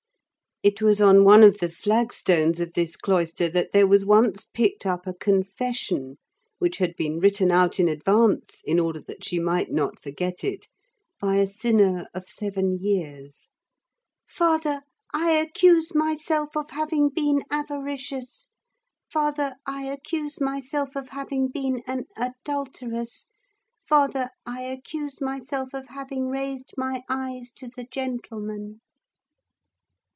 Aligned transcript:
It 0.63 0.79
was 0.79 1.01
on 1.01 1.23
one 1.23 1.41
of 1.41 1.57
the 1.57 1.69
flagstones 1.69 2.59
of 2.59 2.73
this 2.73 2.95
cloister 2.95 3.49
that 3.49 3.71
there 3.73 3.87
was 3.87 4.05
once 4.05 4.45
picked 4.45 4.85
up 4.85 5.07
a 5.07 5.13
confession 5.15 6.17
which 6.59 6.77
had 6.77 6.95
been 6.95 7.19
written 7.19 7.49
out 7.49 7.79
in 7.79 7.87
advance, 7.87 8.61
in 8.63 8.79
order 8.79 9.01
that 9.07 9.23
she 9.23 9.39
might 9.39 9.71
not 9.71 9.99
forget 9.99 10.43
it, 10.43 10.67
by 11.19 11.37
a 11.37 11.47
sinner 11.47 12.05
of 12.13 12.29
seven 12.29 12.77
years:— 12.77 13.49
"Father, 14.27 14.83
I 15.11 15.31
accuse 15.31 15.95
myself 15.95 16.55
of 16.55 16.69
having 16.69 17.09
been 17.09 17.41
avaricious. 17.49 18.47
"Father, 19.11 19.55
I 19.65 19.85
accuse 19.89 20.39
myself 20.39 20.95
of 20.95 21.09
having 21.09 21.47
been 21.47 21.81
an 21.87 22.05
adulteress. 22.15 23.25
"Father, 23.83 24.29
I 24.45 24.61
accuse 24.65 25.19
myself 25.21 25.69
of 25.73 25.87
having 25.87 26.27
raised 26.27 26.73
my 26.77 27.01
eyes 27.09 27.49
to 27.55 27.69
the 27.75 27.87
gentlemen." 27.91 28.81